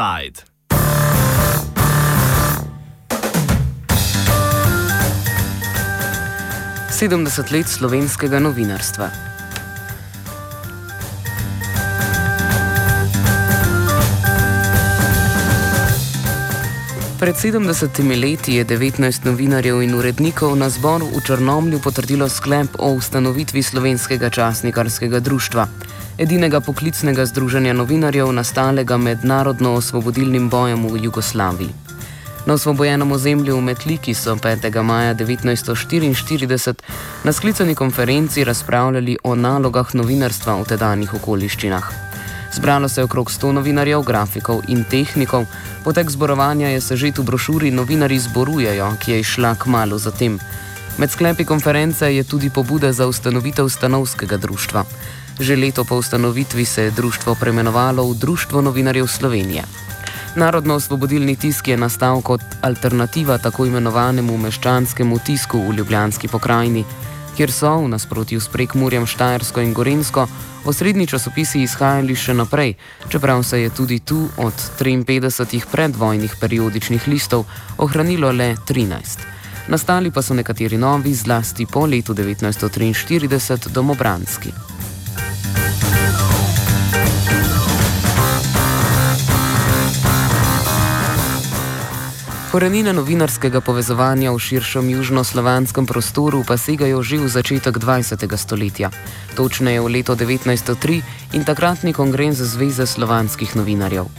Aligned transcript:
Offside. 0.00 0.40
Sedemdeset 6.90 7.50
let 7.50 7.68
slovenskega 7.68 8.38
novinarstva. 8.40 9.10
Pred 17.20 17.36
70 17.36 18.20
leti 18.20 18.54
je 18.54 18.64
19 18.64 19.24
novinarjev 19.24 19.82
in 19.82 19.94
urednikov 19.94 20.56
na 20.56 20.70
zboru 20.72 21.12
v 21.12 21.20
Črnomlju 21.20 21.80
potrdilo 21.84 22.28
sklep 22.28 22.80
o 22.80 22.94
ustanovitvi 22.96 23.62
slovenskega 23.62 24.30
časnikarskega 24.30 25.20
društva, 25.20 25.68
edinega 26.20 26.60
poklicnega 26.60 27.24
združenja 27.26 27.72
novinarjev 27.72 28.32
nastalega 28.32 28.96
med 28.96 29.24
narodno-osvobodilnim 29.24 30.50
bojem 30.52 30.82
v 30.88 31.04
Jugoslaviji. 31.04 31.70
Na 32.46 32.54
osvobojenem 32.54 33.12
ozemlju 33.12 33.56
v 33.56 33.62
Metliki 33.62 34.14
so 34.14 34.36
5. 34.36 34.82
maja 34.82 35.14
1944 35.14 36.74
na 37.24 37.32
sklicani 37.32 37.74
konferenci 37.74 38.44
razpravljali 38.44 39.16
o 39.24 39.34
nalogah 39.34 39.94
novinarstva 39.94 40.60
v 40.60 40.68
tedanjih 40.68 41.14
okoliščinah. 41.14 41.90
Zbralo 42.52 42.88
se 42.88 43.00
je 43.00 43.04
okrog 43.04 43.30
100 43.30 43.52
novinarjev, 43.52 44.02
grafikov 44.02 44.60
in 44.68 44.84
tehnikov. 44.84 45.46
Potek 45.84 46.10
zborovanja 46.10 46.68
je 46.68 46.80
sežet 46.80 47.18
v 47.18 47.24
brošuri 47.24 47.70
Novinari 47.70 48.18
zborujejo, 48.18 48.92
ki 49.00 49.12
je 49.12 49.20
išla 49.20 49.54
k 49.54 49.66
malu 49.66 49.98
zatem. 49.98 50.40
Med 50.98 51.10
sklepi 51.10 51.44
konference 51.44 52.14
je 52.14 52.24
tudi 52.24 52.50
pobuda 52.50 52.92
za 52.92 53.06
ustanovitev 53.06 53.68
stanovskega 53.68 54.36
društva. 54.36 54.84
Že 55.40 55.56
leto 55.56 55.84
po 55.84 55.96
ustanovitvi 55.96 56.64
se 56.64 56.82
je 56.82 56.90
društvo 56.90 57.34
premenovalo 57.34 58.04
v 58.10 58.14
Društvo 58.14 58.60
novinarjev 58.60 59.06
Slovenije. 59.06 59.62
Narodno-osvobodilni 60.36 61.36
tisk 61.36 61.68
je 61.68 61.76
nastal 61.76 62.20
kot 62.22 62.40
alternativa 62.62 63.38
tako 63.38 63.66
imenovanemu 63.66 64.36
meščanskemu 64.38 65.18
tisku 65.18 65.58
v 65.58 65.74
Ljubljanski 65.74 66.28
pokrajini, 66.28 66.84
kjer 67.36 67.52
so, 67.52 67.72
v 67.80 67.88
nasprotju 67.88 68.40
s 68.40 68.48
prekmurjem 68.48 69.06
Štajersko 69.06 69.60
in 69.60 69.74
Gorensko, 69.74 70.28
osrednji 70.64 71.06
časopisi 71.06 71.62
izhajali 71.62 72.14
še 72.14 72.34
naprej, 72.34 72.74
čeprav 73.08 73.42
se 73.42 73.62
je 73.62 73.70
tudi 73.70 73.98
tu 73.98 74.28
od 74.36 74.54
53 74.78 75.66
predvojnih 75.72 76.36
periodičnih 76.40 77.08
listov 77.08 77.46
ohranilo 77.78 78.30
le 78.32 78.54
13. 78.68 79.39
Nastali 79.68 80.10
pa 80.10 80.22
so 80.22 80.34
nekateri 80.34 80.76
novi, 80.76 81.14
zlasti 81.14 81.66
po 81.66 81.86
letu 81.86 82.14
1943, 82.14 83.68
domobranski. 83.68 84.52
Korenine 92.50 92.90
novinarskega 92.90 93.60
povezovanja 93.62 94.32
v 94.34 94.38
širšem 94.42 94.90
južnoslovanskem 94.90 95.86
prostoru 95.86 96.42
pa 96.42 96.58
segajo 96.58 96.98
že 96.98 97.22
v 97.22 97.30
začetek 97.30 97.78
20. 97.78 98.26
stoletja, 98.34 98.90
točneje 99.38 99.78
v 99.78 99.86
leto 99.86 100.18
1903 100.18 101.38
in 101.38 101.46
takratni 101.46 101.94
kongres 101.94 102.42
Zveze 102.42 102.90
slovanskih 102.90 103.54
novinarjev. 103.54 104.10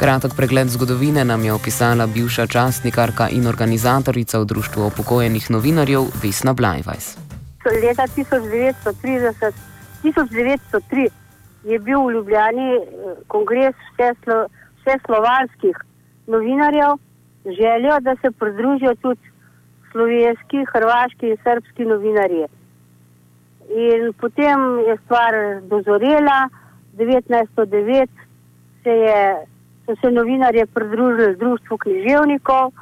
Kratek 0.00 0.32
pregled 0.36 0.68
zgodovine 0.68 1.24
nam 1.24 1.44
je 1.44 1.52
opisala 1.52 2.06
bivša 2.06 2.46
častnikarka 2.46 3.28
in 3.28 3.46
organizatorica 3.46 4.38
v 4.38 4.44
Društvu 4.44 4.86
upokojenih 4.86 5.50
novinarjev 5.50 6.02
Vesna 6.22 6.52
Blajvajs. 6.52 7.16
Leta 7.82 8.04
1930, 8.16 9.52
1903 10.02 11.08
je 11.64 11.78
bil 11.78 12.00
v 12.06 12.12
Ljubljani 12.12 12.70
eh, 12.76 12.82
kongres 13.26 13.74
vse, 13.92 14.12
slo, 14.24 14.46
vse 14.78 15.72
novinarjev 16.26 16.92
željo, 17.44 18.00
da 18.00 18.16
se 18.20 18.30
pridružijo 18.30 18.94
tudi 18.94 19.20
slovenski, 19.92 20.64
hrvaški 20.72 21.26
in 21.26 21.36
srpski 21.42 21.84
novinarji. 21.84 22.46
In 23.70 24.12
potem 24.20 24.78
je 24.88 24.96
stvar 25.04 25.32
dozorela, 25.62 26.48
1909 26.98 28.08
se 28.82 28.90
je, 28.90 29.46
so 29.86 29.94
se 30.00 30.10
novinarje 30.10 30.66
pridružili 30.66 31.36
društvu 31.36 31.76
književnikov, 31.76 32.72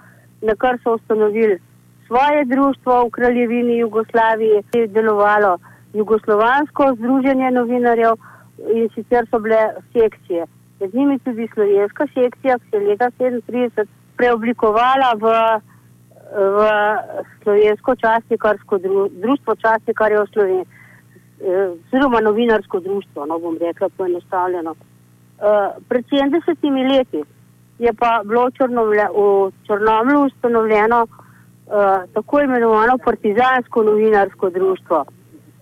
na 0.43 0.55
kar 0.55 0.79
so 0.83 0.95
ustanovili 0.95 1.59
svoje 2.07 2.45
društvo 2.45 3.05
v 3.07 3.11
kraljevini 3.11 3.79
Jugoslaviji, 3.79 4.63
ki 4.71 4.79
je 4.79 4.87
delovalo 4.87 5.59
Jugoslovansko 5.95 6.95
združenje 6.99 7.51
novinarjev 7.51 8.15
in 8.75 8.89
sicer 8.95 9.27
so 9.31 9.39
bile 9.39 9.63
sekcije. 9.93 10.47
Med 10.81 10.95
njimi 10.95 11.19
tudi 11.19 11.49
slovenska 11.55 12.07
sekcija, 12.15 12.59
ki 12.59 12.77
je 12.77 12.89
leta 12.89 13.11
1937 13.19 13.87
preoblikovala 14.17 15.11
v, 15.23 15.27
v 16.57 16.61
slovensko 17.43 17.97
časnikarsko 17.97 18.79
društvo, 19.23 19.55
časnikarjev 19.55 20.27
Slovenije, 20.33 20.65
oziroma 21.41 22.21
novinarsko 22.21 22.81
društvo, 22.81 23.27
no 23.27 23.39
bom 23.39 23.59
rekla 23.61 23.89
poenostavljeno. 23.97 24.75
Uh, 25.35 25.83
pred 25.89 26.05
70 26.07 26.91
leti 26.91 27.23
je 27.79 27.93
pa 27.93 28.23
bilo 28.25 28.47
v 28.47 29.53
Črnomlu 29.67 30.27
ustanovljeno 30.27 31.03
uh, 31.03 31.13
tako 32.15 32.41
imenovano 32.41 32.99
partizansko 32.99 33.83
novinarsko 33.83 34.51
društvo 34.51 35.05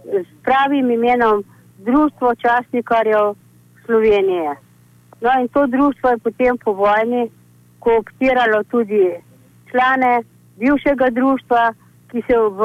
s 0.05 0.43
pravim 0.43 0.91
imenom 0.91 1.45
Društvo 1.79 2.35
časnikarjev 2.35 3.35
Slovenije. 3.87 4.57
No 5.21 5.31
in 5.41 5.49
to 5.49 5.67
društvo 5.67 6.11
je 6.11 6.19
potem 6.19 6.59
po 6.65 6.73
vojni 6.73 7.31
kooptiralo 7.79 8.63
tudi 8.71 9.11
člane 9.71 10.23
bivšega 10.57 11.11
društva, 11.11 11.75
ki 12.11 12.23
se 12.27 12.37
v, 12.39 12.63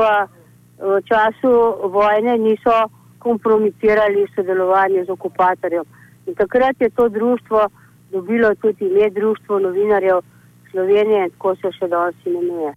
v 0.80 1.02
času 1.10 1.54
vojne 1.90 2.38
niso 2.38 2.90
kompromitirali 3.20 4.26
v 4.26 4.34
sodelovanju 4.36 5.06
z 5.06 5.10
okupatorjem. 5.10 5.84
In 6.28 6.36
takrat 6.36 6.82
je 6.82 6.90
to 6.90 7.10
društvo 7.10 7.68
dobilo 8.12 8.56
tudi 8.56 8.86
ime 8.86 9.10
Društvo 9.10 9.60
novinarjev 9.60 10.20
Slovenije 10.72 11.24
in 11.24 11.30
tako 11.30 11.56
se 11.56 11.72
še 11.80 11.88
danes 11.88 12.16
imenuje. 12.26 12.74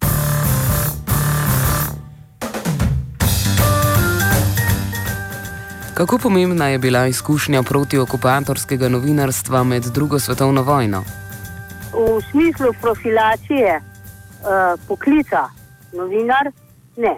Kako 5.93 6.17
pomembna 6.17 6.67
je 6.67 6.79
bila 6.79 7.07
izkušnja 7.07 7.63
protiokupatorskega 7.63 8.89
novinarstva 8.89 9.63
med 9.63 9.83
drugo 9.93 10.19
svetovno 10.19 10.63
vojno? 10.63 11.03
v 11.93 12.21
smislu 12.31 12.73
profilacije 12.81 13.81
uh, 13.81 14.79
poklica 14.87 15.49
novinar, 15.93 16.51
ne. 16.97 17.15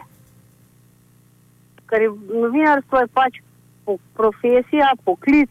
Ker 1.86 2.02
je 2.02 2.10
novinarstvo 2.42 3.00
je 3.00 3.08
pač 3.08 3.34
profesija, 4.18 4.94
poklic, 5.06 5.50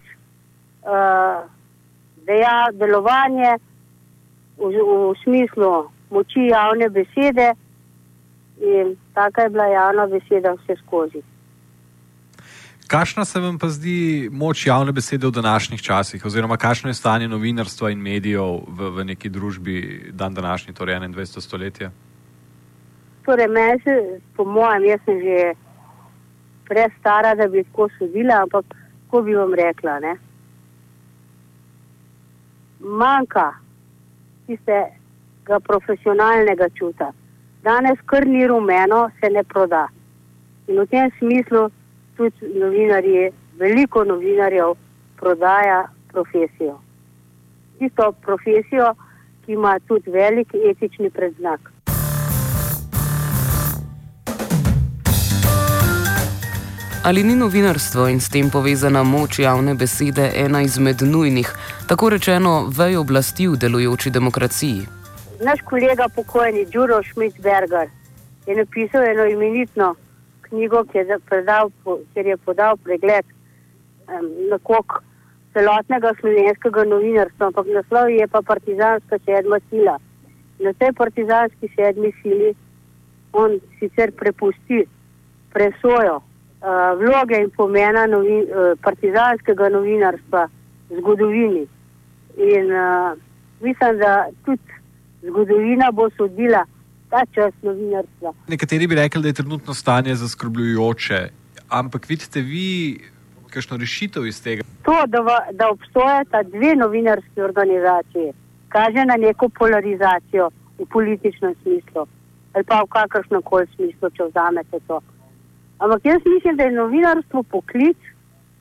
uh, 0.83 1.49
deja, 2.27 2.69
delovanje 2.73 3.57
v, 4.59 4.71
v 4.71 5.15
smislu 5.25 5.91
moči 6.11 6.49
javne 6.51 6.89
besede 6.89 7.53
in 8.61 8.97
taka 9.15 9.43
je 9.43 9.49
bila 9.49 9.67
javna 9.67 10.07
beseda 10.07 10.55
vse 10.55 10.77
skozi. 10.85 11.23
Kakšna 12.87 13.25
se 13.25 13.41
vam 13.41 13.59
pa 13.59 13.69
zdi 13.73 14.29
moč 14.33 14.67
javne 14.67 14.93
besede 14.93 15.27
v 15.27 15.31
današnjih 15.31 15.83
časih, 15.83 16.25
oziroma 16.27 16.57
kakšno 16.57 16.91
je 16.91 16.95
stanje 16.95 17.29
novinarstva 17.29 17.91
in 17.91 17.99
medijev 17.99 18.59
v, 18.69 18.91
v 18.97 19.05
neki 19.05 19.29
družbi 19.29 19.77
dan 20.13 20.35
današnji, 20.35 20.75
torej 20.75 20.97
21. 21.01 21.41
stoletje? 21.41 21.91
Torej, 23.25 23.49
meni 23.49 23.81
se, 23.81 24.21
po 24.37 24.45
mojem, 24.45 24.85
jaz 24.85 25.01
sem 25.05 25.21
že 25.21 25.55
prestara, 26.69 27.35
da 27.35 27.49
bi 27.49 27.65
tako 27.65 27.89
sodila, 27.99 28.43
ampak 28.43 28.65
kako 29.07 29.23
bi 29.23 29.35
vam 29.35 29.55
rekla, 29.55 29.99
ne? 30.01 30.17
Manjka 32.83 33.53
tistega 34.47 35.61
profesionalnega 35.67 36.69
čuta. 36.75 37.13
Danes 37.63 37.99
kar 38.07 38.27
ni 38.27 38.47
rumeno, 38.47 39.11
se 39.21 39.31
ne 39.31 39.45
proda. 39.45 39.87
In 40.67 40.81
v 40.81 40.87
tem 40.91 41.11
smislu 41.19 41.69
tudi 42.17 42.55
novinarji, 42.59 43.31
veliko 43.59 44.05
novinarjev 44.05 44.75
prodaja 45.17 45.85
profesijo. 46.13 46.81
Tisto 47.79 48.13
profesijo, 48.13 48.95
ki 49.47 49.53
ima 49.53 49.79
tudi 49.89 50.11
velik 50.11 50.55
etični 50.55 51.11
predznak. 51.11 51.72
Ali 57.05 57.23
ni 57.23 57.35
novinarstvo 57.35 58.09
in 58.09 58.21
s 58.21 58.31
tem 58.31 58.51
povezana 58.51 59.03
moč 59.03 59.39
javne 59.39 59.73
besede 59.75 60.27
ena 60.45 60.61
izmed 60.63 61.03
nujnih, 61.03 61.49
tako 61.89 62.11
rečeno, 62.15 62.53
vej 62.79 62.97
oblasti 62.97 63.49
v 63.49 63.59
delujoči 63.59 64.11
demokraciji? 64.11 64.87
Naš 65.43 65.65
kolega 65.71 66.07
pokojni 66.15 66.63
Đuro 66.71 67.01
Schmidt-Berger 67.03 67.91
je 68.47 68.57
napisal 68.57 69.03
eno 69.03 69.27
imenitno 69.27 69.95
knjigo, 70.47 70.85
ki 70.85 70.99
je, 70.99 71.19
predal, 71.27 71.75
kjer 72.15 72.27
je 72.27 72.37
podal 72.37 72.77
pregled 72.77 73.27
um, 73.27 74.31
na 74.51 74.63
kok 74.63 75.03
celotnega 75.53 76.15
slovenskega 76.21 76.85
novinarstva, 76.85 77.51
ampak 77.51 77.67
naslov 77.67 78.15
je 78.15 78.29
pa 78.31 78.47
partizanska 78.47 79.19
sedma 79.27 79.59
sila. 79.71 79.99
Na 80.63 80.71
tej 80.73 80.95
partizanski 80.95 81.67
sedmi 81.75 82.15
sili 82.23 82.55
on 83.33 83.59
sicer 83.81 84.15
prepusti 84.15 84.85
presojo 85.51 86.23
uh, 86.63 86.99
vloge 86.99 87.41
in 87.43 87.51
pomena 87.51 88.07
novi, 88.07 88.43
uh, 88.43 88.73
partizanskega 88.83 89.69
novinarstva 89.69 90.47
v 90.91 91.01
zgodovini. 91.01 91.67
In 92.37 92.73
uh, 92.73 93.19
mislim, 93.61 93.99
da 93.99 94.27
tudi 94.45 94.63
zgodovina 95.23 95.91
bo 95.93 96.09
sodila 96.17 96.65
ta 97.11 97.25
čas 97.35 97.53
novinarstva. 97.63 98.33
Nekateri 98.49 98.87
bi 98.87 98.95
rekli, 98.95 99.23
da 99.23 99.29
je 99.29 99.41
trenutno 99.43 99.75
stanje 99.75 100.15
zaskrbljujoče, 100.15 101.29
ampak 101.69 102.09
vidite 102.09 102.41
vi 102.41 103.01
kakšno 103.51 103.77
rešitev 103.77 104.27
iz 104.27 104.41
tega? 104.43 104.65
To, 104.83 104.97
da, 105.07 105.21
v, 105.21 105.37
da 105.53 105.69
obstojata 105.71 106.43
dve 106.43 106.75
novinarski 106.77 107.41
organizaciji, 107.41 108.33
kaže 108.69 109.05
na 109.05 109.17
neko 109.17 109.49
polarizacijo 109.49 110.49
v 110.79 110.87
političnem 110.89 111.55
smislu 111.63 112.07
ali 112.53 112.65
pa 112.65 112.83
v 112.85 112.93
kakršnem 112.93 113.43
koli 113.43 113.67
smislu, 113.75 114.11
če 114.13 114.29
vzamete 114.29 114.81
to. 114.87 115.01
Ampak 115.83 116.05
jaz 116.05 116.23
mislim, 116.35 116.57
da 116.57 116.63
je 116.63 116.73
novinarstvo 116.73 117.43
poklic, 117.43 117.97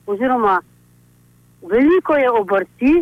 oziroma 0.06 0.60
veliko 1.62 2.16
je 2.16 2.30
obrti, 2.30 2.94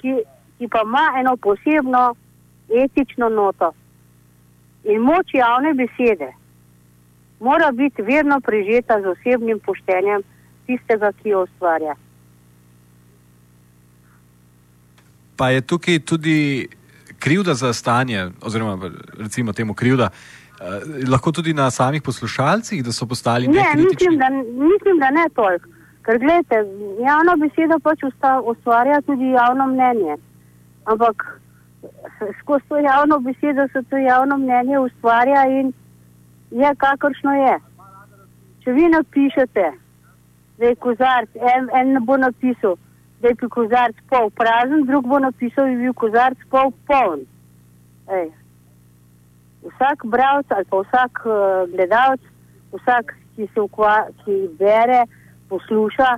ki, 0.00 0.14
ki 0.58 0.68
pa 0.68 0.80
ima 0.84 1.12
eno 1.20 1.36
posebno 1.36 2.14
etično 2.84 3.28
noto. 3.28 3.72
In 4.84 5.00
moč 5.00 5.34
javne 5.34 5.74
besede 5.74 6.32
mora 7.40 7.70
biti 7.72 8.02
vedno 8.02 8.40
prežeta 8.40 9.00
z 9.02 9.06
osebnim 9.06 9.60
poštenjem 9.60 10.22
tistega, 10.66 11.12
ki 11.22 11.28
jo 11.28 11.42
ustvarja. 11.42 11.94
Pa 15.36 15.50
je 15.50 15.60
tukaj 15.60 15.98
tudi 15.98 16.68
krivda 17.18 17.54
za 17.54 17.72
stanje, 17.72 18.30
oziroma 18.40 18.90
recimo 19.18 19.52
temu 19.52 19.74
krivda, 19.74 20.10
eh, 20.60 21.08
lahko 21.08 21.32
tudi 21.32 21.54
na 21.54 21.70
samih 21.70 22.02
poslušalcih, 22.02 22.84
da 22.84 22.92
so 22.92 23.06
postali 23.06 23.48
ne, 23.48 23.64
mislim 23.76 24.18
da, 24.18 24.28
mislim, 24.30 24.98
da 24.98 25.10
ne 25.10 25.26
toliko. 25.34 25.68
Ker 26.02 26.18
gledajte, 26.18 26.62
javna 27.04 27.34
beseda 27.36 27.78
pač 27.78 28.00
ustvarja 28.44 29.00
tudi 29.06 29.30
javno 29.30 29.66
mnenje. 29.66 30.16
Ampak 30.84 31.40
skozi 32.40 32.64
to 32.68 32.78
javno 32.78 33.18
besedo 33.18 33.68
se 33.72 33.82
to 33.90 33.96
javno 33.96 34.38
mnenje 34.38 34.78
ustvarja 34.78 35.46
in 35.46 35.72
je 36.50 36.74
kakršno 36.76 37.32
je. 37.32 37.58
Če 38.64 38.72
vi 38.72 38.88
napišete, 38.88 39.72
da 40.58 40.66
je 40.66 40.74
kozarc, 40.74 41.28
en, 41.54 41.68
en 41.80 42.04
bo 42.04 42.16
napisal, 42.16 42.76
da 43.20 43.28
je 43.28 43.48
kozarc 43.48 43.96
pol 44.08 44.30
prazen, 44.30 44.84
drug 44.86 45.06
bo 45.06 45.18
napisal, 45.18 45.64
da 45.64 45.70
je 45.70 45.76
bil 45.76 45.94
kozarc 45.94 46.38
pol 46.50 46.72
poln. 46.86 47.24
Ej. 48.08 48.30
Vsak 49.62 50.04
bralec 50.06 50.46
ali 50.54 50.64
pa 50.70 50.82
vsak 50.82 51.22
uh, 51.26 51.34
gledalec, 51.72 52.20
vsak, 52.72 53.14
ki 53.36 53.48
se 53.54 53.60
ukva, 53.60 54.08
ki 54.24 54.48
bere, 54.58 55.04
posluša, 55.48 56.16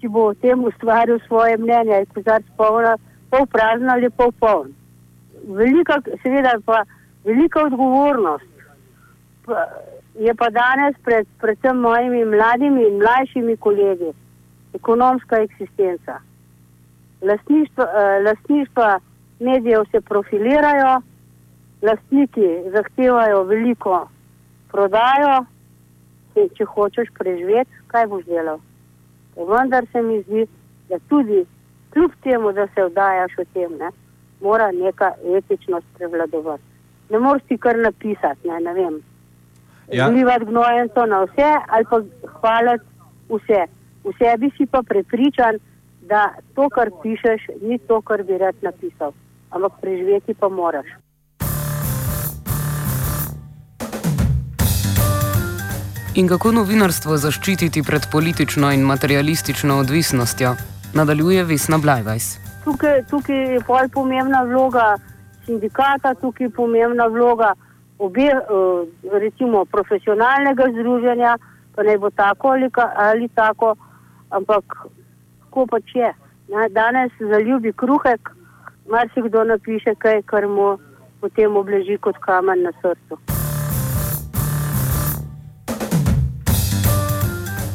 si 0.00 0.08
bo 0.08 0.28
o 0.30 0.34
tem 0.34 0.64
ustvaril 0.64 1.20
svoje 1.26 1.56
mnenje, 1.56 2.02
je 2.02 2.12
kozarc 2.14 2.46
poln, 2.56 2.96
pol 3.30 3.46
prazen 3.46 3.90
ali 3.90 4.10
pol 4.10 4.32
poln. 4.40 4.74
Velika, 5.44 6.00
seveda 6.22 6.58
pa 6.64 6.82
velika 7.24 7.64
odgovornost. 7.64 8.50
Pa, 9.46 9.68
je 10.18 10.34
pa 10.34 10.48
danes 10.50 10.96
pred 11.04 11.26
predvsem 11.40 11.80
mojimi 11.80 12.24
mladimi 12.24 12.86
in 12.88 13.00
mlajšimi 13.02 13.56
kolegi 13.56 14.12
ekonomska 14.74 15.36
eksistenca. 15.42 16.18
Lastništva, 17.22 17.84
eh, 17.84 18.22
lastništva 18.26 19.00
medijev 19.40 19.84
se 19.90 20.00
profilirajo, 20.00 21.00
lastniki 21.84 22.48
zahtevajo 22.72 23.42
veliko 23.48 24.04
prodajo, 24.72 25.44
in 26.34 26.50
če 26.58 26.66
hočeš 26.66 27.10
preživeti, 27.18 27.82
kaj 27.90 28.06
boš 28.10 28.24
delal. 28.28 28.60
Vendar 29.36 29.86
se 29.92 30.02
mi 30.02 30.20
zdi, 30.22 30.46
da 30.90 30.98
tudi 31.10 31.44
kljub 31.94 32.14
temu, 32.22 32.52
da 32.52 32.66
se 32.74 32.86
vdajaš 32.88 33.38
o 33.38 33.44
tem, 33.54 33.76
ne, 33.78 33.90
mora 34.42 34.70
neka 34.72 35.12
etičnost 35.38 35.86
prevladovati. 35.98 36.62
Ne 37.10 37.18
moreš 37.18 37.44
ti 37.48 37.58
kar 37.58 37.78
napisati, 37.78 38.48
ne, 38.48 38.60
ne 38.60 38.74
vem, 38.74 38.98
ja. 39.92 40.08
zlivati 40.08 40.48
gnojenco 40.50 41.06
na 41.06 41.22
vse 41.24 41.50
ali 41.68 41.84
pa 41.90 42.00
hvaliti 42.38 42.84
vse. 43.28 43.64
V 44.04 44.12
sebi 44.18 44.50
si 44.56 44.66
pa 44.66 44.82
prepričan, 44.82 45.58
da 46.04 46.34
to, 46.54 46.68
kar 46.68 46.90
pišeš, 47.02 47.46
ni 47.62 47.78
to, 47.78 48.00
kar 48.02 48.22
bi 48.22 48.38
rad 48.38 48.56
napisal, 48.62 49.14
ampak 49.50 49.80
preživeti 49.80 50.34
pa 50.34 50.48
moraš. 50.48 50.90
In 56.14 56.28
kako 56.30 56.52
novinarstvo 56.54 57.16
zaščititi 57.18 57.82
pred 57.82 58.04
politično 58.12 58.68
in 58.72 58.84
materialistično 58.86 59.80
odvisnostjo, 59.82 60.52
nadaljuje 60.94 61.42
Vesna 61.44 61.78
Blajvajs. 61.82 62.28
Tukaj, 62.64 63.00
tukaj 63.10 63.40
je 63.54 63.62
pol 63.66 63.88
pomembna 63.96 64.44
vloga 64.46 64.84
sindikata, 65.46 66.14
tukaj 66.20 66.46
je 66.46 66.52
pomembna 66.54 67.08
vloga 67.10 67.50
obe, 67.98 68.28
eh, 68.30 69.18
recimo, 69.18 69.64
profesionalnega 69.64 70.70
združenja, 70.78 71.36
pa 71.74 71.82
ne 71.82 71.98
bo 71.98 72.10
tako 72.10 72.54
ali, 72.54 72.70
ali 72.96 73.28
tako, 73.34 73.74
ampak 74.30 74.64
tako 75.40 75.66
pač 75.66 75.94
je. 75.94 76.14
Danes 76.70 77.10
za 77.18 77.38
ljubi 77.42 77.72
kruhek, 77.72 78.30
marsikdo 78.86 79.44
napiše 79.44 79.98
kaj, 79.98 80.22
kar 80.22 80.46
mu 80.46 80.76
potem 81.20 81.56
obleži 81.56 81.98
kot 81.98 82.22
kamen 82.22 82.62
na 82.62 82.72
srcu. 82.82 83.43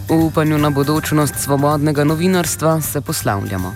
V 0.10 0.14
upanju 0.18 0.58
na 0.58 0.70
bodočnost 0.74 1.38
svobodnega 1.38 2.04
novinarstva 2.04 2.82
se 2.82 3.02
poslavljamo. 3.02 3.76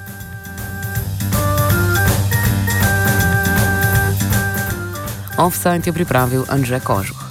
Offside 5.38 5.86
je 5.86 5.94
pripravil 5.94 6.46
Anže 6.50 6.80
Kožuh. 6.80 7.23